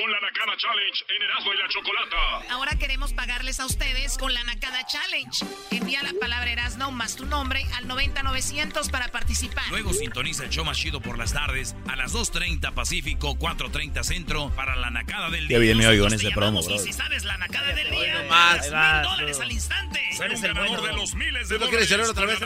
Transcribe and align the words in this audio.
con 0.00 0.10
la 0.10 0.20
Nakada 0.20 0.56
Challenge 0.56 1.04
en 1.14 1.22
Erasmo 1.22 1.52
y 1.52 1.58
la 1.58 1.68
Chocolata. 1.68 2.54
Ahora 2.54 2.78
queremos 2.78 3.12
pagarles 3.12 3.60
a 3.60 3.66
ustedes 3.66 4.16
con 4.16 4.32
la 4.32 4.42
Nakada 4.44 4.86
Challenge. 4.86 5.44
Envía 5.72 6.02
la 6.02 6.12
palabra 6.18 6.50
Erasmo 6.50 6.90
más 6.90 7.16
tu 7.16 7.26
nombre 7.26 7.66
al 7.76 7.86
90900 7.86 8.88
para 8.88 9.08
participar. 9.08 9.64
Luego 9.68 9.92
sintoniza 9.92 10.44
el 10.44 10.50
show 10.50 10.64
más 10.64 10.78
chido 10.78 11.02
por 11.02 11.18
las 11.18 11.34
tardes 11.34 11.76
a 11.86 11.96
las 11.96 12.14
2.30 12.14 12.72
Pacífico, 12.72 13.36
4.30 13.36 14.02
Centro 14.02 14.50
para 14.56 14.74
la 14.74 14.90
Nakada 14.90 15.28
del 15.28 15.48
día. 15.48 15.58
Ya 15.58 15.60
viene 15.60 15.86
hoy 15.86 15.98
con 15.98 16.10
Nosotros 16.10 16.22
te 16.22 16.28
ese 16.28 16.34
promo, 16.34 16.60
llamamos 16.60 16.66
y 16.66 16.68
bro. 16.68 16.78
Si 16.78 16.92
sabes 16.94 17.24
la 17.24 17.36
Nakada 17.36 17.74
del 17.74 17.90
día, 17.90 18.22
nomás. 18.22 18.62
mil 18.62 18.70
dólares 18.70 19.36
bro. 19.36 19.44
al 19.44 19.52
instante. 19.52 20.00
Ser 20.12 20.26
Eres 20.26 20.40
un 20.40 20.46
el 20.46 20.54
ganador 20.54 20.82
de 20.82 20.92
los 20.94 21.14
miles 21.14 21.48
de 21.50 21.58
¿Tú 21.58 21.64
lo 21.64 21.70
quieres 21.70 21.90
dólares 21.90 22.10
otra 22.10 22.26
vez. 22.26 22.38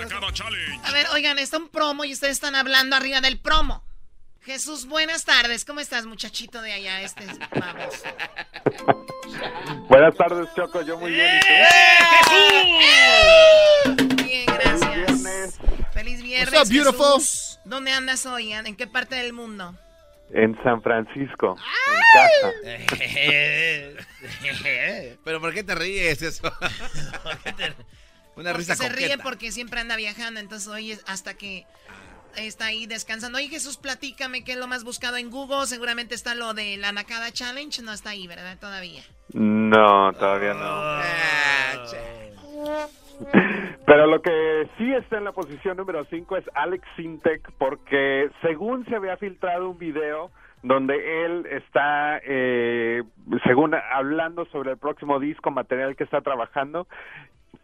A 0.85 0.91
ver, 0.91 1.07
oigan, 1.13 1.39
está 1.39 1.59
un 1.59 1.69
promo 1.69 2.05
y 2.05 2.13
ustedes 2.13 2.33
están 2.33 2.57
hablando 2.57 2.97
arriba 2.97 3.21
del 3.21 3.39
promo. 3.39 3.85
Jesús, 4.45 4.87
buenas 4.87 5.25
tardes. 5.25 5.65
¿Cómo 5.65 5.81
estás, 5.81 6.05
muchachito 6.07 6.61
de 6.61 6.73
allá? 6.73 7.01
Este 7.03 7.25
es 7.25 7.39
vamos. 7.51 8.03
Buenas 9.89 10.15
tardes, 10.17 10.49
Choco. 10.55 10.83
Yo 10.83 10.99
muy 10.99 11.13
bien. 11.13 11.31
¿y 11.37 11.41
tú? 14.07 14.25
Bien, 14.25 14.47
gracias. 14.47 14.95
Viernes 14.95 15.59
Feliz 15.95 16.23
viernes. 16.23 16.53
What's 16.53 16.69
up, 16.69 16.73
beautiful? 16.75 17.21
Jesús. 17.21 17.59
¿Dónde 17.65 17.91
andas 17.93 18.27
hoy? 18.27 18.53
¿En 18.53 18.77
qué 18.77 18.87
parte 18.87 19.15
del 19.17 19.33
mundo? 19.33 19.75
en 20.31 20.61
San 20.65 20.83
Francisco, 20.83 21.57
en 21.87 22.01
casa. 22.15 22.53
Pero 25.25 25.41
¿por 25.41 25.55
qué 25.55 25.63
te 25.63 25.75
ríes 25.77 26.23
eso? 26.23 26.43
Una 28.37 28.51
Porque 28.51 28.53
risa 28.55 28.75
se 28.75 28.89
ríe 28.89 29.11
coqueta. 29.11 29.23
porque 29.23 29.53
siempre 29.53 29.79
anda 29.81 29.95
viajando, 29.95 30.41
entonces 30.41 30.67
hoy 30.67 30.91
es 30.93 31.03
hasta 31.07 31.35
que 31.35 31.67
está 32.37 32.67
ahí 32.67 32.87
descansando. 32.87 33.39
Oye, 33.39 33.49
Jesús, 33.49 33.77
platícame 33.77 34.45
qué 34.45 34.53
es 34.53 34.59
lo 34.59 34.67
más 34.67 34.85
buscado 34.85 35.17
en 35.17 35.31
Google. 35.31 35.67
Seguramente 35.67 36.15
está 36.15 36.35
lo 36.35 36.55
de 36.55 36.77
la 36.77 36.93
Nakada 36.93 37.31
Challenge. 37.33 37.83
No 37.83 37.93
está 37.93 38.11
ahí, 38.11 38.27
¿verdad? 38.27 38.59
Todavía. 38.59 39.03
No, 39.33 40.13
todavía 40.13 40.55
no. 40.55 40.61
Ah, 40.63 41.73
Pero 43.87 44.07
lo 44.07 44.21
que 44.23 44.69
sí 44.79 44.93
está 44.93 45.19
en 45.19 45.25
la 45.25 45.33
posición 45.33 45.77
número 45.77 46.05
5 46.05 46.37
es 46.37 46.45
Alex 46.55 46.87
Sintek, 46.97 47.53
porque 47.59 48.31
según 48.43 48.85
se 48.87 48.97
había 48.97 49.17
filtrado 49.17 49.69
un 49.69 49.79
video 49.79 50.31
donde 50.63 51.27
él 51.27 51.47
está, 51.47 52.21
eh, 52.25 53.03
según 53.45 53.75
hablando 53.75 54.47
sobre 54.47 54.73
el 54.73 54.79
próximo 54.79 55.21
disco, 55.21 55.51
material 55.51 55.95
que 55.95 56.05
está 56.05 56.23
trabajando, 56.23 56.87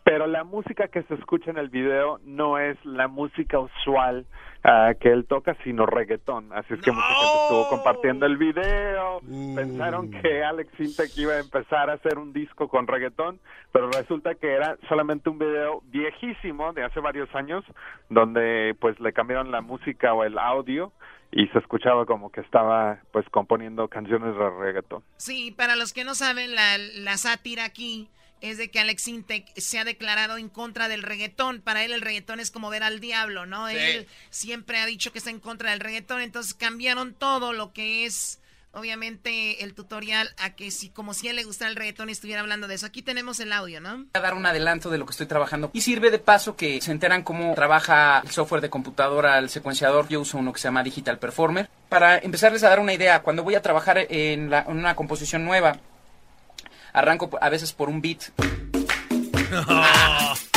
pero 0.04 0.26
la 0.26 0.44
música 0.44 0.88
que 0.88 1.02
se 1.04 1.14
escucha 1.14 1.50
en 1.50 1.58
el 1.58 1.68
video 1.68 2.18
no 2.24 2.58
es 2.58 2.76
la 2.84 3.08
música 3.08 3.58
usual 3.58 4.26
ah, 4.64 4.92
que 4.98 5.10
él 5.10 5.26
toca, 5.26 5.56
sino 5.64 5.86
reggaetón. 5.86 6.52
Así 6.52 6.74
es 6.74 6.80
que 6.80 6.92
mucha 6.92 7.06
gente 7.06 7.42
estuvo 7.42 7.68
compartiendo 7.68 8.26
el 8.26 8.36
video, 8.36 9.20
pensaron 9.54 10.10
que 10.10 10.44
Alex 10.44 10.70
Sintek 10.76 11.16
iba 11.18 11.34
a 11.34 11.40
empezar 11.40 11.90
a 11.90 11.94
hacer 11.94 12.18
un 12.18 12.32
disco 12.32 12.68
con 12.68 12.86
reggaetón, 12.86 13.40
pero 13.72 13.90
resulta 13.90 14.34
que 14.34 14.52
era 14.52 14.76
solamente 14.88 15.30
un 15.30 15.38
video 15.38 15.82
viejísimo 15.86 16.72
de 16.72 16.84
hace 16.84 17.00
varios 17.00 17.32
años, 17.34 17.64
donde 18.08 18.76
pues 18.80 18.98
le 19.00 19.12
cambiaron 19.12 19.50
la 19.50 19.60
música 19.60 20.12
o 20.14 20.24
el 20.24 20.38
audio 20.38 20.92
y 21.32 21.46
se 21.48 21.58
escuchaba 21.58 22.06
como 22.06 22.30
que 22.30 22.40
estaba 22.40 22.98
pues 23.12 23.28
componiendo 23.30 23.88
canciones 23.88 24.34
de 24.36 24.50
reggaetón. 24.50 25.02
Sí, 25.16 25.54
para 25.56 25.76
los 25.76 25.92
que 25.92 26.04
no 26.04 26.14
saben, 26.14 26.54
la, 26.54 26.78
la 26.78 27.16
sátira 27.16 27.64
aquí 27.64 28.08
es 28.40 28.58
de 28.58 28.70
que 28.70 28.80
Alex 28.80 29.08
Intec 29.08 29.46
se 29.58 29.78
ha 29.78 29.84
declarado 29.84 30.36
en 30.38 30.48
contra 30.48 30.88
del 30.88 31.02
reggaetón. 31.02 31.60
Para 31.60 31.84
él 31.84 31.92
el 31.92 32.00
reggaetón 32.00 32.40
es 32.40 32.50
como 32.50 32.70
ver 32.70 32.82
al 32.82 33.00
diablo, 33.00 33.46
¿no? 33.46 33.68
Sí. 33.68 33.76
Él 33.76 34.08
siempre 34.30 34.78
ha 34.78 34.86
dicho 34.86 35.12
que 35.12 35.18
está 35.18 35.30
en 35.30 35.40
contra 35.40 35.70
del 35.70 35.80
reggaetón, 35.80 36.20
entonces 36.22 36.54
cambiaron 36.54 37.14
todo 37.14 37.52
lo 37.52 37.72
que 37.72 38.06
es, 38.06 38.40
obviamente, 38.72 39.62
el 39.62 39.74
tutorial 39.74 40.34
a 40.38 40.54
que 40.54 40.70
si 40.70 40.88
como 40.90 41.12
si 41.14 41.26
a 41.28 41.30
él 41.30 41.36
le 41.36 41.44
gustara 41.44 41.70
el 41.70 41.76
reggaetón 41.76 42.08
estuviera 42.08 42.40
hablando 42.40 42.66
de 42.68 42.74
eso. 42.76 42.86
Aquí 42.86 43.02
tenemos 43.02 43.38
el 43.40 43.52
audio, 43.52 43.80
¿no? 43.80 43.96
Voy 43.98 44.08
a 44.14 44.20
dar 44.20 44.34
un 44.34 44.46
adelanto 44.46 44.90
de 44.90 44.98
lo 44.98 45.06
que 45.06 45.10
estoy 45.12 45.26
trabajando 45.26 45.70
y 45.72 45.80
sirve 45.82 46.10
de 46.10 46.18
paso 46.18 46.56
que 46.56 46.80
se 46.80 46.92
enteran 46.92 47.22
cómo 47.22 47.54
trabaja 47.54 48.20
el 48.24 48.30
software 48.30 48.62
de 48.62 48.70
computadora, 48.70 49.38
el 49.38 49.50
secuenciador. 49.50 50.08
Yo 50.08 50.20
uso 50.20 50.38
uno 50.38 50.52
que 50.52 50.58
se 50.60 50.68
llama 50.68 50.82
Digital 50.82 51.18
Performer. 51.18 51.68
Para 51.88 52.18
empezarles 52.18 52.62
a 52.64 52.68
dar 52.70 52.80
una 52.80 52.94
idea, 52.94 53.22
cuando 53.22 53.42
voy 53.42 53.54
a 53.56 53.62
trabajar 53.62 54.06
en, 54.08 54.48
la- 54.50 54.62
en 54.68 54.76
una 54.78 54.94
composición 54.96 55.44
nueva, 55.44 55.78
arranco 56.92 57.30
a 57.40 57.48
veces 57.48 57.72
por 57.72 57.88
un 57.88 58.00
beat. 58.00 58.22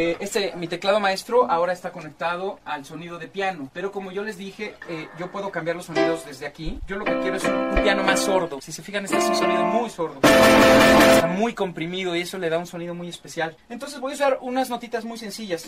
Eh, 0.00 0.16
este, 0.20 0.54
mi 0.54 0.68
teclado 0.68 1.00
maestro 1.00 1.50
ahora 1.50 1.72
está 1.72 1.90
conectado 1.90 2.60
al 2.64 2.84
sonido 2.84 3.18
de 3.18 3.26
piano, 3.26 3.68
pero 3.72 3.90
como 3.90 4.12
yo 4.12 4.22
les 4.22 4.38
dije, 4.38 4.76
eh, 4.88 5.08
yo 5.18 5.32
puedo 5.32 5.50
cambiar 5.50 5.74
los 5.74 5.86
sonidos 5.86 6.24
desde 6.24 6.46
aquí. 6.46 6.78
Yo 6.86 6.94
lo 6.98 7.04
que 7.04 7.18
quiero 7.18 7.36
es 7.36 7.42
un, 7.42 7.52
un 7.52 7.82
piano 7.82 8.04
más 8.04 8.20
sordo. 8.20 8.60
Si 8.60 8.70
se 8.70 8.80
fijan, 8.80 9.06
este 9.06 9.16
es 9.16 9.24
un 9.24 9.34
sonido 9.34 9.64
muy 9.64 9.90
sordo. 9.90 10.20
Está 10.22 11.26
muy 11.26 11.52
comprimido 11.52 12.14
y 12.14 12.20
eso 12.20 12.38
le 12.38 12.48
da 12.48 12.58
un 12.58 12.68
sonido 12.68 12.94
muy 12.94 13.08
especial. 13.08 13.56
Entonces 13.68 13.98
voy 13.98 14.12
a 14.12 14.14
usar 14.14 14.38
unas 14.40 14.70
notitas 14.70 15.04
muy 15.04 15.18
sencillas. 15.18 15.66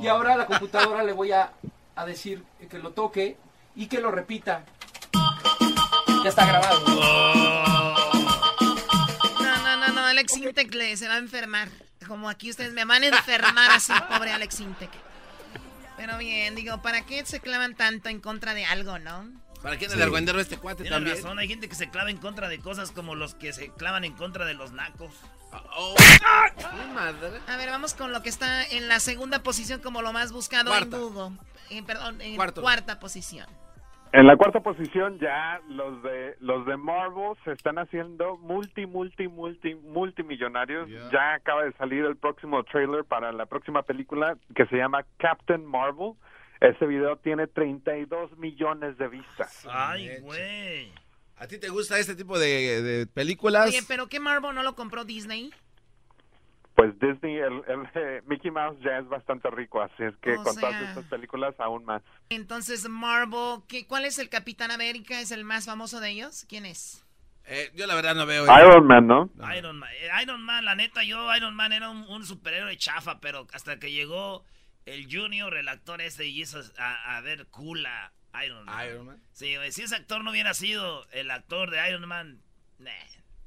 Y 0.00 0.06
ahora 0.06 0.32
a 0.32 0.36
la 0.38 0.46
computadora 0.46 1.02
le 1.02 1.12
voy 1.12 1.32
a, 1.32 1.52
a 1.94 2.06
decir 2.06 2.42
que 2.70 2.78
lo 2.78 2.92
toque 2.92 3.36
y 3.74 3.86
que 3.86 4.00
lo 4.00 4.10
repita. 4.10 4.64
Ya 6.22 6.28
está 6.28 6.46
grabado. 6.46 6.84
No, 9.40 9.56
no, 9.62 9.76
no, 9.76 9.88
no, 9.88 10.04
Alex 10.06 10.36
Intec 10.36 10.74
le, 10.74 10.96
se 10.96 11.08
va 11.08 11.14
a 11.14 11.18
enfermar. 11.18 11.68
Como 12.06 12.28
aquí 12.28 12.50
ustedes 12.50 12.72
me 12.72 12.84
van 12.84 13.02
a 13.04 13.06
enfermar 13.06 13.70
así, 13.70 13.92
pobre 14.08 14.32
Alex 14.32 14.60
Intec. 14.60 14.90
Pero 15.96 16.18
bien, 16.18 16.54
digo, 16.54 16.80
¿para 16.82 17.02
qué 17.06 17.24
se 17.26 17.40
clavan 17.40 17.74
tanto 17.74 18.08
en 18.08 18.20
contra 18.20 18.54
de 18.54 18.64
algo, 18.64 18.98
no? 18.98 19.30
¿Para 19.62 19.76
qué 19.78 19.84
el 19.84 20.00
argüendero 20.02 20.40
este 20.40 20.56
cuate 20.56 20.82
Tienes 20.84 20.96
también? 20.96 21.16
razón, 21.16 21.38
hay 21.38 21.46
gente 21.48 21.68
que 21.68 21.74
se 21.74 21.90
clava 21.90 22.08
en 22.10 22.16
contra 22.16 22.48
de 22.48 22.58
cosas 22.60 22.90
como 22.92 23.14
los 23.14 23.34
que 23.34 23.52
se 23.52 23.70
clavan 23.72 24.04
en 24.04 24.14
contra 24.14 24.46
de 24.46 24.54
los 24.54 24.72
nacos. 24.72 25.12
Oh. 25.76 25.94
Madre. 26.94 27.40
A 27.46 27.56
ver, 27.56 27.68
vamos 27.68 27.92
con 27.94 28.12
lo 28.12 28.22
que 28.22 28.30
está 28.30 28.64
en 28.64 28.88
la 28.88 29.00
segunda 29.00 29.42
posición 29.42 29.80
como 29.80 30.00
lo 30.00 30.12
más 30.12 30.32
buscado 30.32 30.70
Cuarta. 30.70 30.96
en 30.96 31.02
Google. 31.02 31.36
Eh, 31.70 31.82
perdón, 31.86 32.20
en 32.20 32.36
Cuarto. 32.36 32.60
cuarta 32.62 32.98
posición. 32.98 33.46
En 34.12 34.26
la 34.26 34.36
cuarta 34.36 34.58
posición 34.60 35.20
ya 35.20 35.60
los 35.68 36.02
de 36.02 36.34
los 36.40 36.66
de 36.66 36.76
Marvel 36.76 37.36
se 37.44 37.52
están 37.52 37.78
haciendo 37.78 38.36
multi 38.38 38.84
multi 38.84 39.28
multi 39.28 39.76
multimillonarios. 39.76 40.88
Ya 41.12 41.34
acaba 41.34 41.62
de 41.64 41.72
salir 41.74 42.04
el 42.04 42.16
próximo 42.16 42.64
trailer 42.64 43.04
para 43.04 43.30
la 43.30 43.46
próxima 43.46 43.82
película 43.82 44.36
que 44.56 44.66
se 44.66 44.76
llama 44.76 45.04
Captain 45.18 45.64
Marvel. 45.64 46.14
Ese 46.60 46.86
video 46.86 47.18
tiene 47.18 47.46
32 47.46 48.36
millones 48.36 48.98
de 48.98 49.06
vistas. 49.08 49.64
Ay, 49.70 50.18
güey. 50.20 50.92
¿A 51.36 51.46
ti 51.46 51.58
te 51.58 51.68
gusta 51.68 51.98
este 51.98 52.16
tipo 52.16 52.36
de, 52.38 52.82
de 52.82 53.06
películas? 53.06 53.68
Oye, 53.68 53.80
pero 53.86 54.08
¿qué 54.08 54.18
Marvel 54.18 54.54
no 54.56 54.62
lo 54.64 54.74
compró 54.74 55.04
Disney? 55.04 55.52
Pues 56.80 56.98
Disney, 56.98 57.36
el, 57.36 57.62
el, 57.68 57.88
eh, 57.94 58.22
Mickey 58.26 58.50
Mouse 58.50 58.78
ya 58.82 58.96
es 58.98 59.06
bastante 59.06 59.50
rico, 59.50 59.82
así 59.82 60.02
es 60.02 60.16
que 60.22 60.32
O 60.32 60.42
con 60.42 60.56
todas 60.56 60.70
sea- 60.70 60.88
estas 60.88 61.04
películas 61.04 61.54
aún 61.58 61.84
más. 61.84 62.02
Entonces, 62.30 62.88
Marvel, 62.88 63.60
¿qué, 63.68 63.86
¿cuál 63.86 64.06
es 64.06 64.18
el 64.18 64.30
Capitán 64.30 64.70
América? 64.70 65.20
¿Es 65.20 65.30
el 65.30 65.44
más 65.44 65.66
famoso 65.66 66.00
de 66.00 66.08
ellos? 66.08 66.46
¿Quién 66.48 66.64
es? 66.64 67.04
Eh, 67.44 67.70
yo 67.74 67.86
la 67.86 67.94
verdad 67.94 68.14
no 68.14 68.24
veo. 68.24 68.44
Iron 68.44 68.86
Man, 68.86 69.06
¿no? 69.06 69.30
Iron 69.54 69.78
Man. 69.78 69.90
Eh, 70.00 70.08
Iron 70.22 70.40
Man, 70.40 70.64
la 70.64 70.74
neta, 70.74 71.02
yo 71.04 71.34
Iron 71.36 71.54
Man 71.54 71.72
era 71.74 71.90
un, 71.90 72.02
un 72.08 72.24
superhéroe 72.24 72.76
chafa, 72.78 73.20
pero 73.20 73.46
hasta 73.52 73.78
que 73.78 73.92
llegó 73.92 74.42
el 74.86 75.06
Junior, 75.14 75.54
el 75.56 75.68
actor 75.68 76.00
ese, 76.00 76.24
y 76.26 76.40
hizo 76.40 76.60
a, 76.78 77.16
a 77.18 77.20
ver 77.20 77.46
cool 77.48 77.84
a 77.84 78.10
Iron 78.42 78.64
Man. 78.64 78.86
Iron 78.88 79.06
Man. 79.06 79.22
Sí, 79.32 79.54
güey, 79.56 79.70
si 79.72 79.82
ese 79.82 79.96
actor 79.96 80.24
no 80.24 80.30
hubiera 80.30 80.54
sido 80.54 81.06
el 81.10 81.30
actor 81.30 81.70
de 81.70 81.86
Iron 81.90 82.08
Man, 82.08 82.40
nah. 82.78 82.90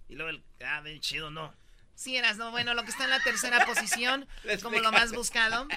Y 0.08 0.16
luego 0.16 0.30
el, 0.30 0.44
ah, 0.64 0.82
bien 0.82 1.00
chido, 1.00 1.32
no. 1.32 1.52
Sí, 1.96 2.18
eras, 2.18 2.38
no. 2.38 2.52
Bueno, 2.52 2.74
lo 2.74 2.82
que 2.84 2.90
está 2.90 3.04
en 3.06 3.12
la 3.12 3.20
tercera 3.20 3.66
posición, 3.66 4.26
como 4.64 4.80
lo 4.80 4.92
más 4.92 5.14
buscado. 5.14 5.68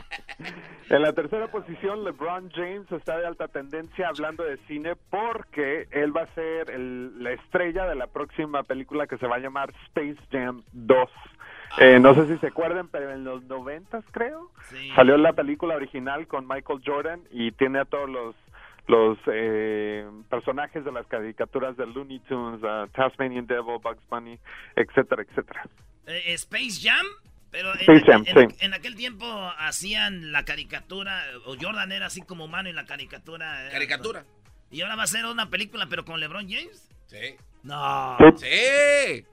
En 0.88 1.02
la 1.02 1.12
tercera 1.12 1.48
posición, 1.48 2.04
LeBron 2.04 2.50
James 2.52 2.90
está 2.90 3.18
de 3.18 3.26
alta 3.26 3.48
tendencia 3.48 4.08
hablando 4.08 4.42
de 4.44 4.56
cine 4.66 4.94
porque 5.10 5.88
él 5.90 6.16
va 6.16 6.22
a 6.22 6.34
ser 6.34 6.70
el- 6.70 7.22
la 7.22 7.32
estrella 7.32 7.84
de 7.86 7.94
la 7.96 8.06
próxima 8.06 8.62
película 8.62 9.06
que 9.06 9.18
se 9.18 9.26
va 9.26 9.36
a 9.36 9.40
llamar 9.40 9.72
Space 9.88 10.16
Jam 10.32 10.62
2. 10.72 11.08
Eh, 11.78 11.98
no 12.00 12.14
sé 12.14 12.26
si 12.28 12.38
se 12.38 12.46
acuerdan, 12.46 12.88
pero 12.88 13.10
en 13.10 13.24
los 13.24 13.42
noventas 13.44 14.04
creo 14.12 14.50
Sí. 14.70 14.90
salió 14.94 15.16
la 15.18 15.32
película 15.34 15.74
original 15.76 16.26
con 16.26 16.46
Michael 16.48 16.80
Jordan 16.84 17.20
y 17.30 17.52
tiene 17.52 17.80
a 17.80 17.84
todos 17.84 18.08
los 18.08 18.34
los 18.88 19.18
eh, 19.26 20.08
personajes 20.30 20.84
de 20.84 20.92
las 20.92 21.04
caricaturas 21.08 21.76
de 21.76 21.86
Looney 21.88 22.20
Tunes, 22.20 22.62
uh, 22.62 22.86
Tasmanian 22.92 23.44
Devil, 23.44 23.80
Bugs 23.82 23.98
Bunny, 24.08 24.38
etcétera, 24.76 25.22
etcétera. 25.22 25.66
Eh, 26.06 26.34
Space 26.34 26.80
Jam, 26.82 27.04
pero 27.50 27.72
en, 27.74 27.80
Space 27.80 28.04
Jam, 28.06 28.24
en- 28.26 28.50
sí. 28.50 28.56
en 28.60 28.74
aquel 28.74 28.94
tiempo 28.96 29.26
hacían 29.58 30.32
la 30.32 30.44
caricatura, 30.44 31.22
o 31.46 31.56
Jordan 31.60 31.92
era 31.92 32.06
así 32.06 32.20
como 32.22 32.44
humano 32.44 32.68
y 32.68 32.72
la 32.72 32.84
caricatura. 32.86 33.68
Caricatura. 33.70 34.24
Y 34.70 34.80
ahora 34.82 34.96
va 34.96 35.04
a 35.04 35.06
ser 35.08 35.24
una 35.26 35.48
película, 35.50 35.86
pero 35.88 36.04
con 36.04 36.20
LeBron 36.20 36.48
James. 36.48 36.88
Sí. 37.06 37.36
No. 37.62 38.16
Sí. 38.36 39.24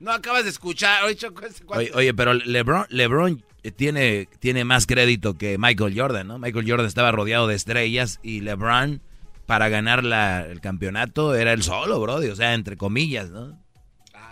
No 0.00 0.12
acabas 0.12 0.44
de 0.44 0.50
escuchar. 0.50 1.04
Oye, 1.04 1.16
Oye, 1.68 1.90
oye, 1.94 2.14
pero 2.14 2.34
LeBron, 2.34 2.86
LeBron 2.88 3.44
tiene, 3.76 4.28
tiene 4.40 4.64
más 4.64 4.86
crédito 4.86 5.38
que 5.38 5.56
Michael 5.58 5.98
Jordan, 5.98 6.26
¿no? 6.26 6.38
Michael 6.38 6.68
Jordan 6.68 6.86
estaba 6.86 7.12
rodeado 7.12 7.46
de 7.46 7.54
estrellas 7.54 8.18
y 8.22 8.40
LeBron, 8.40 9.00
para 9.46 9.68
ganar 9.68 10.02
la- 10.04 10.46
el 10.46 10.60
campeonato, 10.60 11.34
era 11.34 11.52
el 11.52 11.62
solo, 11.62 12.00
brody. 12.00 12.28
O 12.28 12.36
sea, 12.36 12.54
entre 12.54 12.76
comillas, 12.76 13.30
¿no? 13.30 13.58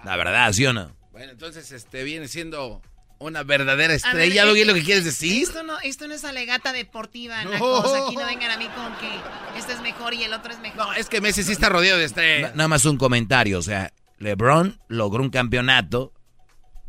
La 0.04 0.16
verdad, 0.16 0.52
¿sí 0.52 0.64
o 0.66 0.72
no? 0.72 0.96
Bueno, 1.20 1.32
entonces 1.34 1.70
este 1.70 2.02
viene 2.02 2.28
siendo 2.28 2.80
una 3.18 3.42
verdadera 3.42 3.88
ver, 3.88 3.90
estrella. 3.90 4.46
¿Lo, 4.46 4.56
eh, 4.56 4.64
lo 4.64 4.72
que 4.72 4.82
quieres 4.82 5.04
decir? 5.04 5.42
Esto 5.42 5.62
no, 5.62 5.78
esto 5.80 6.08
no 6.08 6.14
es 6.14 6.24
alegata 6.24 6.72
deportiva, 6.72 7.44
No. 7.44 7.50
nacos. 7.50 7.92
Aquí 7.92 8.16
no 8.16 8.24
vengan 8.24 8.50
a 8.52 8.56
mí 8.56 8.66
con 8.68 8.90
que 8.96 9.58
este 9.58 9.74
es 9.74 9.82
mejor 9.82 10.14
y 10.14 10.22
el 10.24 10.32
otro 10.32 10.50
es 10.50 10.58
mejor. 10.60 10.78
No, 10.78 10.92
es 10.94 11.10
que 11.10 11.20
Messi 11.20 11.42
sí 11.42 11.52
está 11.52 11.68
rodeado 11.68 11.98
de 11.98 12.06
estrellas. 12.06 12.52
Na- 12.52 12.56
Nada 12.56 12.68
más 12.68 12.86
un 12.86 12.96
comentario, 12.96 13.58
o 13.58 13.62
sea, 13.62 13.92
LeBron 14.16 14.80
logró 14.88 15.22
un 15.22 15.28
campeonato 15.28 16.14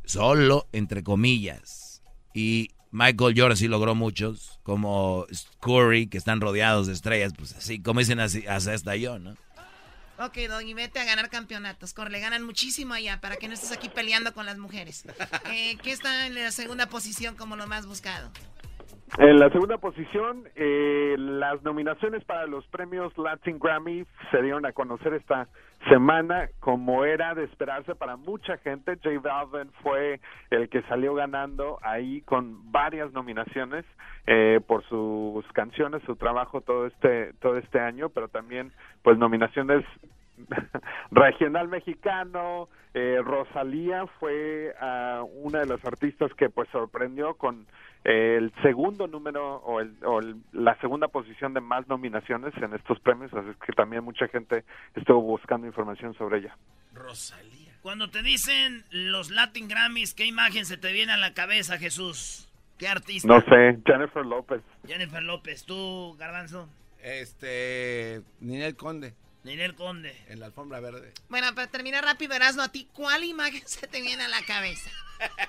solo, 0.06 0.70
entre 0.72 1.04
comillas. 1.04 2.02
Y 2.34 2.70
Michael 2.92 3.34
Jordan 3.38 3.58
sí 3.58 3.68
logró 3.68 3.96
muchos, 3.96 4.62
como 4.64 5.26
Curry, 5.60 6.08
que 6.08 6.18
están 6.18 6.40
rodeados 6.40 6.88
de 6.88 6.94
estrellas, 6.94 7.34
pues 7.38 7.52
así, 7.54 7.82
como 7.82 8.00
dicen 8.00 8.22
así, 8.22 8.46
hasta 8.48 8.96
yo, 8.96 9.20
¿no? 9.20 9.36
Ok, 10.24 10.38
Doggy, 10.48 10.76
vete 10.76 11.00
a 11.00 11.04
ganar 11.04 11.32
campeonatos. 11.32 11.94
Corre, 11.94 12.12
le 12.12 12.20
ganan 12.20 12.44
muchísimo 12.44 12.94
allá 12.94 13.20
para 13.20 13.38
que 13.38 13.48
no 13.48 13.56
estés 13.56 13.72
aquí 13.72 13.90
peleando 13.90 14.36
con 14.36 14.46
las 14.46 14.60
mujeres. 14.60 15.04
Eh, 15.52 15.78
¿Qué 15.82 15.92
está 15.92 16.28
en 16.28 16.36
la 16.36 16.52
segunda 16.52 16.88
posición 16.88 17.36
como 17.36 17.56
lo 17.56 17.66
más 17.66 17.86
buscado? 17.88 18.32
En 19.18 19.40
la 19.40 19.50
segunda 19.50 19.78
posición, 19.78 20.48
eh, 20.56 21.16
las 21.18 21.62
nominaciones 21.64 22.24
para 22.24 22.48
los 22.48 22.66
premios 22.68 23.16
Latin 23.18 23.60
Grammy 23.60 24.06
se 24.32 24.42
dieron 24.42 24.66
a 24.66 24.72
conocer 24.72 25.14
esta 25.14 25.50
semana, 25.90 26.50
como 26.62 27.04
era 27.04 27.36
de 27.36 27.44
esperarse 27.44 27.94
para 27.94 28.16
mucha 28.16 28.58
gente. 28.60 28.98
J 29.04 29.20
Balvin 29.20 29.70
fue 29.84 30.22
el 30.50 30.70
que 30.70 30.82
salió 30.84 31.14
ganando 31.14 31.78
ahí 31.82 32.22
con 32.22 32.72
varias 32.72 33.12
nominaciones 33.12 33.84
eh, 34.28 34.62
por 34.66 34.84
sus 34.86 35.46
canciones, 35.52 36.02
su 36.04 36.16
trabajo 36.16 36.62
todo 36.62 36.88
este 36.88 37.34
todo 37.42 37.58
este 37.58 37.82
año, 37.82 38.10
pero 38.10 38.30
también 38.30 38.72
pues 39.04 39.18
nominaciones 39.18 39.84
regional 41.12 41.68
mexicano. 41.68 42.70
Eh, 42.94 43.20
Rosalía 43.24 44.06
fue 44.20 44.74
ah, 44.82 45.24
una 45.42 45.60
de 45.60 45.66
las 45.68 45.84
artistas 45.86 46.32
que 46.36 46.50
pues 46.50 46.68
sorprendió 46.72 47.36
con 47.36 47.66
eh, 48.04 48.36
el 48.38 48.52
segundo 48.62 49.08
número 49.08 49.58
o, 49.58 49.80
el, 49.80 49.96
o 50.04 50.20
el- 50.20 50.36
la 50.52 50.76
segunda 50.82 51.08
posición 51.08 51.54
de 51.54 51.62
más 51.62 51.88
nominaciones 51.88 52.54
en 52.58 52.74
estos 52.74 53.00
premios, 53.00 53.34
así 53.34 53.50
que 53.66 53.72
también 53.74 54.04
mucha 54.04 54.28
gente 54.28 54.66
estuvo 54.96 55.22
buscando 55.22 55.68
información 55.68 56.14
sobre 56.16 56.40
ella. 56.40 56.58
Rosalía. 56.94 57.72
Cuando 57.82 58.10
te 58.10 58.22
dicen 58.24 58.84
los 58.92 59.32
Latin 59.32 59.68
Grammys, 59.68 60.14
¿qué 60.14 60.26
imagen 60.26 60.66
se 60.66 60.78
te 60.78 60.92
viene 60.92 61.14
a 61.14 61.18
la 61.18 61.34
cabeza, 61.34 61.78
Jesús? 61.78 62.48
¿Qué 62.78 62.88
artista? 62.88 63.28
No 63.28 63.40
sé, 63.42 63.80
Jennifer 63.86 64.26
López. 64.26 64.62
Jennifer 64.86 65.24
López, 65.24 65.64
tú, 65.66 66.16
Garbanzo, 66.20 66.68
Este. 67.02 68.22
Ninel 68.42 68.76
Conde. 68.76 69.14
Ninel 69.44 69.74
Conde. 69.76 70.16
En 70.30 70.40
la 70.40 70.48
alfombra 70.48 70.80
verde. 70.80 71.14
Bueno, 71.30 71.54
para 71.56 71.68
terminar 71.68 72.04
rápido, 72.04 72.34
Erasmo, 72.36 72.62
a 72.62 72.70
ti, 72.70 72.88
¿cuál 72.94 73.24
imagen 73.24 73.64
se 73.66 73.88
te 73.88 74.02
viene 74.02 74.24
a 74.24 74.28
la 74.28 74.42
cabeza? 74.44 74.90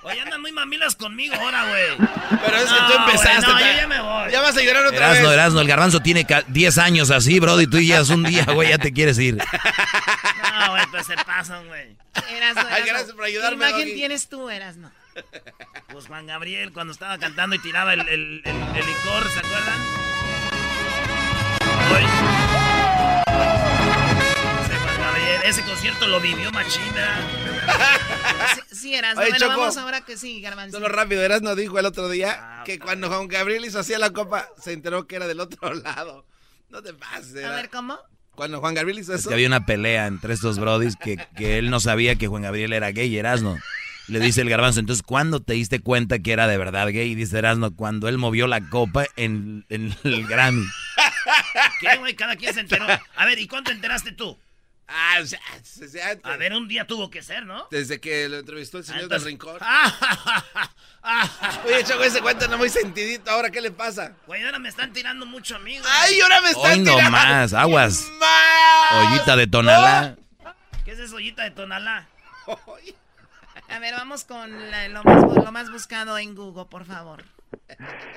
Oye, 0.03 0.21
andan 0.21 0.39
muy 0.41 0.51
mamilas 0.51 0.95
conmigo 0.95 1.33
ahora, 1.35 1.67
güey. 1.67 2.09
Pero 2.45 2.57
es 2.57 2.63
que 2.65 2.79
tú 2.87 2.93
empezaste. 2.93 3.51
güey, 3.51 3.63
no, 3.63 3.71
yo 3.71 3.75
ya 3.77 3.87
me 3.87 4.01
voy. 4.01 4.31
Ya 4.31 4.41
vas 4.41 4.55
a 4.57 4.61
llorar 4.61 4.85
otra 4.85 4.97
Erasno, 4.97 5.29
vez. 5.29 5.33
Erasno, 5.33 5.61
el 5.61 5.67
garbanzo 5.67 5.99
tiene 6.01 6.25
ca- 6.25 6.43
10 6.47 6.77
años 6.77 7.09
así, 7.11 7.39
brody, 7.39 7.65
tú 7.67 7.79
ya 7.79 7.99
es 7.99 8.09
un 8.09 8.23
día, 8.23 8.45
güey, 8.45 8.69
ya 8.69 8.77
te 8.77 8.93
quieres 8.93 9.17
ir. 9.19 9.35
No, 9.37 10.71
güey, 10.71 10.85
pues 10.91 11.07
se 11.07 11.15
pasan, 11.15 11.67
güey. 11.67 11.95
Erasmo, 12.29 12.61
Ay, 12.69 12.83
Erasmo, 12.83 12.85
gracias 12.87 13.11
por 13.13 13.23
ayudarme, 13.25 13.57
¿Qué 13.65 13.69
imagen 13.69 13.87
Doggy. 13.87 13.95
tienes 13.95 14.29
tú, 14.29 14.49
Erasmo? 14.49 14.91
Pues 15.91 16.05
Juan 16.07 16.27
Gabriel 16.27 16.71
cuando 16.71 16.93
estaba 16.93 17.17
cantando 17.17 17.55
y 17.55 17.59
tiraba 17.59 17.93
el, 17.93 18.01
el, 18.01 18.41
el- 18.45 18.45
el 18.45 18.85
licor, 18.85 19.29
¿se 19.31 19.39
acuerdan? 19.39 19.79
Lo 26.07 26.19
vivió 26.19 26.51
Machina. 26.51 27.27
Sí, 28.69 28.75
sí 28.75 28.95
Erasmo. 28.95 29.21
Oye, 29.21 29.29
bueno, 29.31 29.45
Choco. 29.45 29.59
vamos 29.59 29.77
ahora 29.77 30.01
que 30.01 30.17
sí, 30.17 30.41
Garbanzo. 30.41 30.77
Solo 30.77 30.89
rápido, 30.89 31.21
Erasmo 31.23 31.55
dijo 31.55 31.79
el 31.79 31.85
otro 31.85 32.09
día 32.09 32.37
Ah, 32.39 32.63
que 32.65 32.73
padre. 32.77 32.85
cuando 32.85 33.07
Juan 33.09 33.27
Gabriel 33.27 33.65
hizo 33.65 33.79
así 33.79 33.93
a 33.93 33.99
la 33.99 34.09
copa, 34.11 34.47
se 34.61 34.73
enteró 34.73 35.07
que 35.07 35.15
era 35.15 35.27
del 35.27 35.39
otro 35.39 35.73
lado. 35.73 36.25
No 36.69 36.81
te 36.81 36.93
pases. 36.93 37.35
A 37.35 37.39
Era- 37.39 37.55
ver, 37.55 37.69
¿cómo? 37.69 37.97
Cuando 38.35 38.59
Juan 38.59 38.73
Gabriel 38.73 38.99
hizo 38.99 39.13
Es 39.13 39.21
eso. 39.21 39.29
que 39.29 39.35
había 39.35 39.47
una 39.47 39.65
pelea 39.65 40.07
entre 40.07 40.33
estos 40.33 40.57
brodis 40.57 40.95
que, 40.95 41.17
que 41.37 41.59
él 41.59 41.69
no 41.69 41.79
sabía 41.79 42.15
que 42.15 42.27
Juan 42.27 42.41
Gabriel 42.41 42.73
era 42.73 42.91
gay, 42.91 43.15
Erasno. 43.15 43.57
Le 44.07 44.19
dice 44.19 44.41
el 44.41 44.49
garbanzo, 44.49 44.79
entonces, 44.81 45.01
¿cuándo 45.03 45.39
te 45.41 45.53
diste 45.53 45.79
cuenta 45.79 46.19
que 46.19 46.33
era 46.33 46.47
de 46.47 46.57
verdad 46.57 46.87
gay? 46.87 47.11
Y 47.11 47.15
dice 47.15 47.37
Erasno, 47.37 47.73
cuando 47.75 48.09
él 48.09 48.17
movió 48.17 48.47
la 48.47 48.59
copa 48.69 49.05
en, 49.15 49.65
en 49.69 49.95
el 50.03 50.25
Grammy. 50.27 50.65
¿Qué, 51.79 51.95
güey? 51.99 52.15
Cada 52.15 52.35
quien 52.35 52.53
se 52.53 52.59
enteró. 52.61 52.85
A 53.15 53.25
ver, 53.25 53.39
¿y 53.39 53.47
cuándo 53.47 53.69
te 53.69 53.75
enteraste 53.75 54.11
tú? 54.11 54.37
Ah, 54.87 55.17
o 55.21 55.25
sea, 55.25 55.39
A 56.23 56.37
ver, 56.37 56.53
un 56.53 56.67
día 56.67 56.85
tuvo 56.85 57.09
que 57.09 57.23
ser, 57.23 57.45
¿no? 57.45 57.67
Desde 57.71 57.99
que 58.01 58.27
lo 58.29 58.37
entrevistó 58.39 58.77
el 58.79 58.83
señor 58.83 59.03
Ah, 59.05 59.07
del 59.07 59.27
entonces- 59.27 59.27
Rincón. 59.27 59.57
Ah, 61.05 61.29
Oye, 61.65 61.83
Choco, 61.83 62.03
ese 62.03 62.21
cuento 62.21 62.47
no 62.47 62.57
muy 62.57 62.69
sentidito. 62.69 63.29
¿Ahora 63.29 63.49
qué 63.51 63.59
le 63.59 63.71
pasa? 63.71 64.13
Güey, 64.25 64.41
ahora 64.45 64.57
me 64.59 64.69
están 64.69 64.93
tirando 64.93 65.25
mucho 65.25 65.57
a 65.57 65.59
mí, 65.59 65.77
güey. 65.77 65.91
¡Ay, 65.93 66.21
ahora 66.21 66.39
me 66.41 66.49
están 66.51 66.71
Hoy 66.71 66.79
no 66.79 66.91
tirando! 66.95 67.11
más, 67.11 67.53
aguas. 67.53 68.05
¡Más! 68.19 69.09
Ollita 69.11 69.35
de 69.35 69.47
Tonalá. 69.47 70.15
¿Qué 70.85 70.91
es 70.91 70.99
eso, 70.99 71.15
ollita 71.17 71.43
de 71.43 71.51
Tonalá? 71.51 72.07
A 73.69 73.79
ver, 73.79 73.93
vamos 73.95 74.23
con 74.23 74.71
la- 74.71 74.87
lo, 74.87 75.03
más, 75.03 75.23
bu- 75.23 75.43
lo 75.43 75.51
más 75.51 75.69
buscado 75.71 76.17
en 76.17 76.35
Google, 76.35 76.65
por 76.69 76.85
favor. 76.85 77.23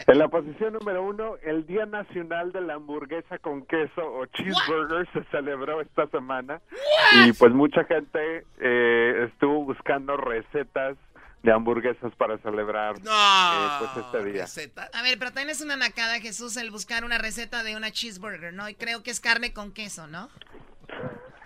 En 0.06 0.18
la 0.18 0.28
posición 0.28 0.72
número 0.74 1.02
uno, 1.02 1.34
el 1.42 1.66
Día 1.66 1.86
Nacional 1.86 2.52
de 2.52 2.60
la 2.60 2.74
Hamburguesa 2.74 3.38
con 3.38 3.64
Queso 3.66 4.02
o 4.02 4.26
Cheeseburger 4.26 5.08
se 5.12 5.24
celebró 5.30 5.80
esta 5.80 6.06
semana 6.08 6.60
y 7.24 7.32
pues 7.32 7.52
mucha 7.52 7.84
gente 7.84 8.44
eh, 8.60 9.28
estuvo 9.30 9.64
buscando 9.64 10.16
recetas 10.16 10.96
de 11.42 11.52
hamburguesas 11.52 12.12
para 12.16 12.38
celebrar 12.38 12.94
No. 13.04 13.10
eh, 13.12 13.68
pues 13.94 14.04
este 14.06 14.24
día. 14.24 14.42
¿Receta? 14.42 14.90
A 14.92 15.02
ver, 15.02 15.18
pero 15.18 15.30
también 15.30 15.50
es 15.50 15.60
una 15.60 15.76
nacada, 15.76 16.18
Jesús, 16.20 16.56
el 16.56 16.70
buscar 16.70 17.04
una 17.04 17.18
receta 17.18 17.62
de 17.62 17.76
una 17.76 17.90
cheeseburger, 17.92 18.52
¿no? 18.52 18.68
Y 18.68 18.74
creo 18.74 19.02
que 19.02 19.10
es 19.12 19.20
carne 19.20 19.52
con 19.52 19.72
queso, 19.72 20.06
¿no? 20.08 20.28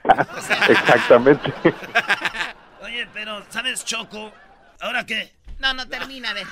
Exactamente. 0.69 1.52
Oye, 2.83 3.07
pero, 3.12 3.43
¿sabes, 3.50 3.85
Choco? 3.85 4.33
¿Ahora 4.81 5.05
qué? 5.05 5.33
No, 5.59 5.75
no 5.75 5.87
termina, 5.87 6.31
a 6.31 6.35
ver. 6.35 6.47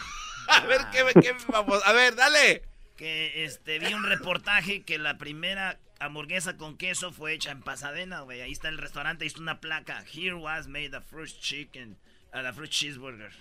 A 0.57 0.61
ver, 0.67 0.81
¿qué, 0.93 1.21
qué 1.21 1.37
vamos? 1.49 1.83
A 1.85 1.93
ver, 1.93 2.15
dale. 2.15 2.63
Que 2.97 3.45
este 3.45 3.79
vi 3.79 3.95
un 3.95 4.05
reportaje 4.05 4.83
que 4.83 4.99
la 4.99 5.19
primera 5.19 5.79
hamburguesa 6.01 6.57
con 6.57 6.77
queso 6.77 7.13
fue 7.13 7.33
hecha 7.35 7.51
en 7.51 7.63
Pasadena, 7.63 8.21
güey. 8.23 8.41
Ahí 8.41 8.53
está 8.53 8.69
el 8.69 8.79
restaurante, 8.79 9.25
ahí 9.25 9.29
está 9.29 9.41
una 9.41 9.61
placa. 9.61 10.05
Here 10.13 10.35
was 10.35 10.67
made 10.67 10.91
the 10.91 11.01
first 11.01 11.41
chicken, 11.41 11.97
uh, 12.35 12.43
the 12.43 12.53
first 12.53 12.73
cheeseburger. 12.73 13.33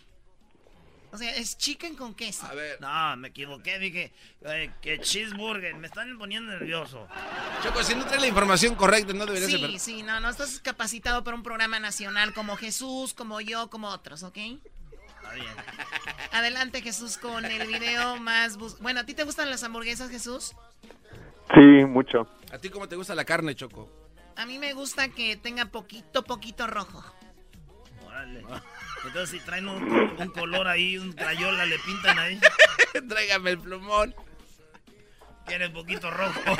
O 1.09 1.17
sea, 1.17 1.33
es 1.37 1.57
chicken 1.57 1.95
con 1.95 2.13
queso. 2.13 2.45
A 2.45 2.53
ver. 2.53 2.81
No, 2.81 3.15
me 3.15 3.29
equivoqué, 3.29 3.79
dije 3.79 4.13
eh, 4.41 4.71
que 4.81 4.99
cheeseburger. 4.99 5.73
Me 5.75 5.87
están 5.87 6.17
poniendo 6.17 6.51
nervioso. 6.51 7.07
Choco, 7.63 7.81
si 7.81 7.95
no 7.95 8.05
trae 8.05 8.19
la 8.19 8.27
información 8.27 8.75
correcta, 8.75 9.13
no 9.13 9.25
deberías 9.25 9.49
Sí, 9.49 9.57
ser... 9.57 9.79
sí, 9.79 10.03
no, 10.03 10.19
no 10.19 10.29
estás 10.29 10.59
capacitado 10.59 11.23
para 11.23 11.35
un 11.37 11.43
programa 11.43 11.79
nacional 11.79 12.33
como 12.33 12.57
Jesús, 12.57 13.13
como 13.13 13.39
yo, 13.39 13.69
como 13.69 13.87
otros, 13.87 14.21
¿ok? 14.23 14.37
Está 15.27 15.33
bien. 15.33 16.27
Adelante, 16.31 16.81
Jesús, 16.81 17.17
con 17.17 17.45
el 17.45 17.67
video 17.67 18.17
más... 18.17 18.57
bus- 18.57 18.79
Bueno, 18.79 18.99
¿a 19.01 19.05
ti 19.05 19.13
te 19.13 19.23
gustan 19.23 19.49
las 19.49 19.63
hamburguesas, 19.63 20.09
Jesús? 20.09 20.53
Sí, 21.53 21.61
mucho. 21.85 22.27
¿A 22.51 22.57
ti 22.57 22.69
cómo 22.69 22.87
te 22.87 22.95
gusta 22.95 23.15
la 23.15 23.25
carne, 23.25 23.55
Choco? 23.55 23.89
A 24.35 24.45
mí 24.45 24.59
me 24.59 24.73
gusta 24.73 25.09
que 25.09 25.35
tenga 25.37 25.65
poquito, 25.65 26.23
poquito 26.23 26.67
rojo. 26.67 27.03
Órale. 28.05 28.43
Entonces, 29.05 29.29
si 29.29 29.39
traen 29.45 29.67
un, 29.67 29.83
un 29.91 30.29
color 30.31 30.67
ahí, 30.67 30.97
un 30.97 31.13
crayola, 31.13 31.65
le 31.65 31.79
pintan 31.79 32.19
ahí. 32.19 32.39
Tráigame 33.09 33.51
el 33.51 33.59
plumón. 33.59 34.13
Un 35.65 35.73
poquito 35.73 36.11
rojo. 36.11 36.39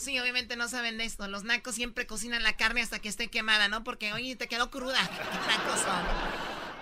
Sí, 0.00 0.16
obviamente 0.20 0.54
no 0.54 0.68
saben 0.68 0.96
de 0.96 1.04
esto. 1.04 1.26
Los 1.26 1.42
nacos 1.42 1.74
siempre 1.74 2.06
cocinan 2.06 2.44
la 2.44 2.52
carne 2.56 2.82
hasta 2.82 3.00
que 3.00 3.08
esté 3.08 3.26
quemada, 3.26 3.66
¿no? 3.66 3.82
Porque, 3.82 4.12
oye, 4.12 4.36
te 4.36 4.46
quedó 4.46 4.70
cruda. 4.70 4.96
Qué 5.10 5.48
nacos 5.48 5.80
son. 5.80 6.04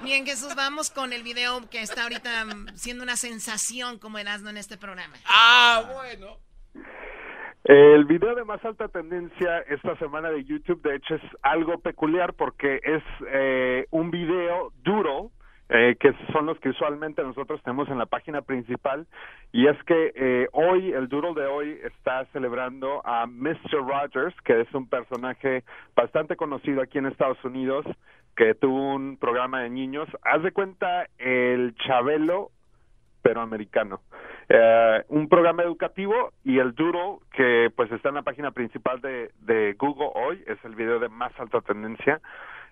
Bien, 0.03 0.27
Jesús, 0.27 0.55
vamos 0.55 0.91
con 0.91 1.13
el 1.13 1.23
video 1.23 1.69
que 1.71 1.81
está 1.81 2.03
ahorita 2.03 2.45
mm, 2.45 2.77
siendo 2.77 3.03
una 3.03 3.17
sensación 3.17 3.99
como 3.99 4.19
Erasmo 4.19 4.51
en 4.51 4.59
este 4.59 4.77
programa. 4.77 5.17
Ah, 5.27 5.91
bueno. 5.95 6.37
El 7.65 8.05
video 8.05 8.35
de 8.37 8.45
más 8.45 8.65
alta 8.65 8.87
tendencia 8.89 9.59
esta 9.69 9.97
semana 9.97 10.31
de 10.31 10.45
YouTube, 10.45 10.83
de 10.83 10.97
hecho, 10.97 11.17
es 11.17 11.23
algo 11.43 11.81
peculiar 11.81 12.35
porque 12.35 12.79
es 12.85 13.03
eh, 13.29 13.87
un 13.91 14.13
video 14.13 14.73
duro, 14.85 15.33
eh, 15.69 15.97
que 15.99 16.15
son 16.33 16.47
los 16.47 16.61
que 16.61 16.69
usualmente 16.69 17.25
nosotros 17.25 17.61
tenemos 17.65 17.89
en 17.89 17.99
la 17.99 18.07
página 18.07 18.43
principal, 18.43 19.09
y 19.51 19.67
es 19.67 19.83
que 19.83 20.13
eh, 20.15 20.49
hoy, 20.53 20.93
el 20.93 21.09
duro 21.09 21.35
de 21.35 21.47
hoy, 21.47 21.81
está 21.83 22.25
celebrando 22.27 23.05
a 23.05 23.27
Mr. 23.27 23.85
Rogers, 23.85 24.41
que 24.43 24.61
es 24.61 24.73
un 24.73 24.89
personaje 24.89 25.65
bastante 25.97 26.37
conocido 26.37 26.83
aquí 26.83 26.99
en 26.99 27.07
Estados 27.07 27.43
Unidos, 27.45 27.85
que 28.37 28.55
tuvo 28.55 28.95
un 28.95 29.17
programa 29.17 29.63
de 29.63 29.71
niños. 29.71 30.09
Haz 30.23 30.43
de 30.43 30.53
cuenta 30.53 31.07
el 31.19 31.75
Chabelo 31.77 32.51
pero 33.23 33.41
americano. 33.41 34.03
Eh, 34.49 35.05
un 35.09 35.29
programa 35.29 35.65
educativo 35.65 36.33
y 36.45 36.61
el 36.61 36.77
duro 36.77 37.23
que 37.33 37.73
pues 37.75 37.91
está 37.91 38.11
en 38.11 38.15
la 38.15 38.23
página 38.23 38.53
principal 38.53 39.01
de, 39.01 39.33
de 39.41 39.75
Google 39.77 40.13
hoy 40.15 40.45
es 40.47 40.65
el 40.65 40.77
video 40.77 41.01
de 41.01 41.09
más 41.09 41.33
alta 41.41 41.61
tendencia 41.61 42.21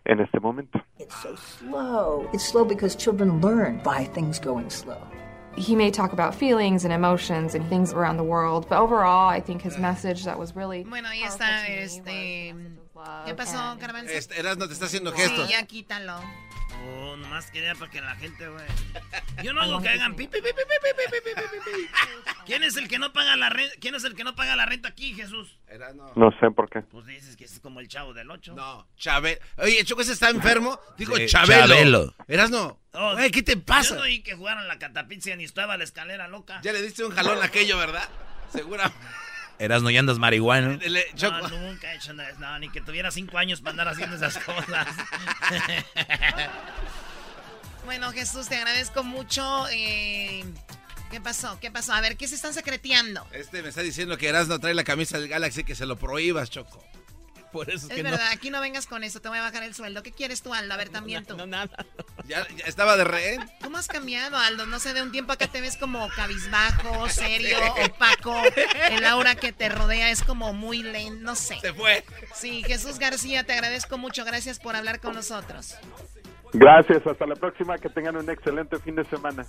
en 0.05 0.21
este 0.21 0.39
momento. 0.39 0.81
It's 1.01 1.17
so 1.17 1.35
slow. 1.35 2.29
It's 2.33 2.45
slow 2.45 2.65
because 2.65 2.97
children 2.97 3.41
learn 3.41 3.81
by 3.83 4.05
things 4.05 4.39
going 4.39 4.71
slow. 4.71 5.09
he 5.57 5.77
may 5.77 5.91
talk 5.91 6.13
about 6.13 6.35
feelings 6.35 6.85
and 6.85 6.93
emotions 6.93 7.55
and 7.55 7.69
things 7.69 7.93
around 7.93 8.17
the 8.17 8.25
world, 8.25 8.67
but 8.69 8.79
overall, 8.79 9.29
I 9.29 9.41
think 9.41 9.63
his 9.63 9.79
message 9.79 10.25
that 10.25 10.39
was 10.39 10.55
really 10.57 10.85
Bueno, 10.85 11.09
ahí 11.09 11.23
está, 11.23 11.67
este... 11.69 12.55
¿Qué 13.27 13.35
pasó, 13.35 13.77
Carmen? 13.81 14.07
Este, 14.09 14.39
Erasmo 14.39 14.67
te 14.67 14.73
está 14.73 14.87
haciendo 14.87 15.11
wow. 15.13 15.21
gestos. 15.21 15.47
Sí, 15.47 15.53
ya 15.53 15.67
quítalo. 15.67 16.21
Oh, 16.87 17.17
nomás 17.17 17.51
quería 17.51 17.75
para 17.75 17.91
que 17.91 18.01
la 18.01 18.15
gente, 18.17 18.47
güey. 18.47 18.65
Yo 19.43 19.53
no 19.53 19.63
hago 19.63 19.81
que 19.81 19.89
hagan 19.89 20.15
pipi, 20.15 20.39
¿Quién 22.47 22.63
es 22.63 22.77
el 22.77 22.89
que 22.89 22.99
no 22.99 23.13
paga 23.13 23.37
la 23.37 23.49
renta? 23.49 23.75
¿Quién 23.81 23.95
es 23.95 24.05
el 24.05 24.15
que 24.15 24.25
no 24.25 24.35
paga 24.35 24.55
la 24.55 24.67
renta 24.67 24.89
aquí, 24.89 25.15
Jesús? 25.15 25.59
Era, 25.67 25.93
no. 25.93 26.31
sé 26.41 26.51
por 26.51 26.69
qué. 26.69 26.83
Pues 26.83 27.07
dices 27.07 27.37
que 27.37 27.45
es 27.45 27.61
como 27.61 27.81
el 27.81 27.89
chavo 27.89 28.13
del 28.13 28.31
8. 28.31 28.55
No, 28.55 28.87
Chabelo. 28.97 29.41
Oye, 29.59 29.83
Choco, 29.85 30.03
ese 30.03 30.13
está 30.13 30.31
enfermo. 30.31 30.79
Digo, 30.99 31.17
sí, 31.17 31.27
Chabelo. 31.27 31.75
Chabelo. 31.75 32.15
Erasno. 32.29 32.79
Oh, 32.93 33.13
güey, 33.15 33.31
¿qué 33.31 33.43
te 33.43 33.57
pasa? 33.57 33.91
Yo 33.91 33.97
no 33.97 34.03
oí 34.03 34.23
que 34.23 34.35
jugaron 34.35 34.69
la 34.69 34.79
catapizia 34.79 35.37
ni 35.37 35.45
estaba 35.45 35.77
la 35.77 35.85
escalera 35.85 36.29
loca. 36.29 36.61
Ya 36.63 36.73
le 36.73 36.83
diste 36.83 37.05
un 37.05 37.13
jalón 37.13 37.41
a 37.41 37.47
aquello, 37.47 37.79
¿verdad? 37.79 38.09
Seguramente. 38.53 39.24
Eras 39.59 39.83
no 39.83 39.91
y 39.91 39.97
andas 39.97 40.19
marihuana. 40.19 40.79
No, 40.79 41.49
nunca 41.49 41.93
he 41.93 41.97
hecho 41.97 42.13
nada. 42.13 42.33
No, 42.39 42.59
ni 42.59 42.69
que 42.71 42.81
tuviera 42.81 43.11
cinco 43.11 43.39
años 43.39 43.61
para 43.61 43.71
andar 43.73 43.89
haciendo 43.89 44.17
esas 44.17 44.37
cosas. 44.39 44.87
Bueno, 47.85 48.13
Jesús, 48.13 48.49
te 48.49 48.57
agradezco 48.57 49.05
mucho. 49.05 49.67
eh, 49.71 50.43
¿Qué 51.11 51.21
pasó? 51.21 51.59
¿Qué 51.61 51.71
pasó? 51.71 51.93
A 51.93 52.01
ver, 52.01 52.17
¿qué 52.17 52.27
se 52.27 52.35
están 52.35 52.55
secreteando? 52.55 53.27
Este 53.31 53.63
me 53.63 53.69
está 53.69 53.83
diciendo 53.83 54.17
que 54.17 54.27
Erasmo 54.29 54.59
trae 54.59 54.73
la 54.75 54.85
camisa 54.85 55.19
del 55.19 55.29
Galaxy 55.29 55.65
que 55.65 55.75
se 55.75 55.85
lo 55.87 55.97
prohíbas, 55.97 56.49
Choco. 56.51 56.83
Por 57.55 57.71
eso 57.71 57.87
Es 57.89 58.03
verdad, 58.03 58.33
aquí 58.33 58.51
no 58.51 58.61
vengas 58.61 58.85
con 58.85 59.05
eso, 59.05 59.21
te 59.21 59.29
voy 59.29 59.39
a 59.39 59.43
bajar 59.43 59.63
el 59.63 59.77
sueldo. 59.77 60.03
¿Qué 60.03 60.11
quieres 60.11 60.43
tú, 60.43 60.53
Aldo? 60.53 60.75
A 60.75 60.77
ver, 60.77 60.89
también 60.89 61.25
tú. 61.25 61.37
nada. 61.47 61.87
Ya, 62.27 62.45
ya 62.49 62.65
estaba 62.65 62.97
de 62.97 63.05
rehén. 63.05 63.49
¿Cómo 63.63 63.79
has 63.79 63.87
cambiado, 63.87 64.37
Aldo? 64.37 64.67
No 64.67 64.81
sé, 64.81 64.93
de 64.93 65.03
un 65.03 65.13
tiempo 65.13 65.31
acá 65.31 65.47
te 65.47 65.61
ves 65.61 65.77
como 65.77 66.09
cabizbajo, 66.09 67.09
serio, 67.09 67.59
opaco. 67.85 68.43
El 68.91 69.05
aura 69.05 69.37
que 69.37 69.53
te 69.53 69.69
rodea 69.69 70.11
es 70.11 70.25
como 70.25 70.53
muy 70.53 70.83
lento, 70.83 71.23
no 71.23 71.37
sé. 71.37 71.61
Se 71.61 71.73
fue. 71.73 72.05
Sí, 72.35 72.65
Jesús 72.67 72.99
García, 72.99 73.45
te 73.45 73.53
agradezco 73.53 73.99
mucho. 73.99 74.25
Gracias 74.25 74.59
por 74.59 74.75
hablar 74.75 74.99
con 74.99 75.15
nosotros. 75.15 75.77
Gracias, 76.55 77.05
hasta 77.05 77.27
la 77.27 77.35
próxima, 77.35 77.77
que 77.79 77.89
tengan 77.89 78.17
un 78.17 78.31
excelente 78.31 78.79
fin 78.79 78.95
de 78.95 79.05
semana. 79.05 79.45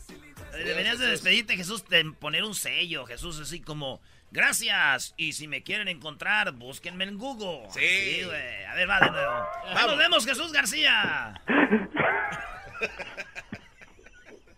Deberías 0.51 0.97
de 0.97 1.07
despedirte, 1.07 1.55
Jesús, 1.55 1.87
de 1.87 2.03
poner 2.19 2.43
un 2.43 2.55
sello, 2.55 3.05
Jesús, 3.05 3.39
así 3.39 3.61
como, 3.61 4.01
gracias, 4.31 5.13
y 5.15 5.33
si 5.33 5.47
me 5.47 5.61
quieren 5.61 5.87
encontrar, 5.87 6.51
búsquenme 6.53 7.03
en 7.03 7.19
Google. 7.19 7.69
Sí. 7.69 8.23
güey. 8.25 8.65
A 8.65 8.73
ver, 8.73 8.89
va 8.89 8.99
de 8.99 9.11
nuevo. 9.11 9.45
Ahí 9.67 9.87
nos 9.87 9.97
vemos, 9.97 10.25
Jesús 10.25 10.51
García. 10.51 11.41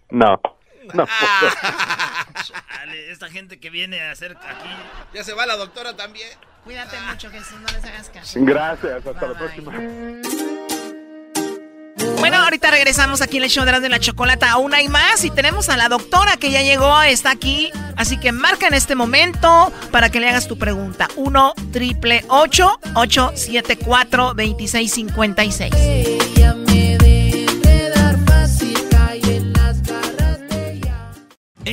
No, 0.10 0.39
no. 0.94 1.06
Esta 3.10 3.30
gente 3.30 3.60
que 3.60 3.70
viene 3.70 4.01
a 4.01 4.12
hacer 4.12 4.38
aquí... 4.38 4.70
Ya 5.13 5.22
se 5.24 5.34
va 5.34 5.46
la 5.46 5.58
doctora 5.58 5.98
también. 5.98 6.30
Cuídate 6.63 6.98
mucho, 7.01 7.30
Jesús, 7.30 7.60
no 7.60 7.68
les 7.74 7.84
hagas 7.84 8.10
caso. 8.10 8.39
Gracias, 8.42 9.06
hasta 9.06 9.27
la 9.27 9.34
Bye. 9.34 9.36
próxima. 9.36 10.47
Bueno, 12.20 12.38
ahorita 12.38 12.72
regresamos 12.72 13.22
aquí 13.22 13.38
en 13.38 13.44
el 13.44 13.50
show 13.50 13.66
de 13.66 13.90
la 13.90 14.00
chocolata. 14.00 14.52
Aún 14.52 14.74
hay 14.74 14.90
más 14.90 15.24
y 15.24 15.30
tenemos 15.30 15.70
a 15.70 15.78
la 15.78 15.90
doctora 15.90 16.38
que 16.38 16.52
ya 16.52 16.62
llegó, 16.62 17.02
está 17.02 17.32
aquí. 17.32 17.72
Así 17.96 18.18
que 18.18 18.32
marca 18.32 18.68
en 18.68 18.74
este 18.74 18.96
momento 18.96 19.72
para 19.92 20.10
que 20.10 20.20
le 20.20 20.30
hagas 20.30 20.48
tu 20.48 20.58
pregunta. 20.58 21.08
1 21.16 21.54
triple 21.72 22.24
874 22.28 24.34
2656. 24.34 26.66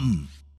come. 0.00 0.39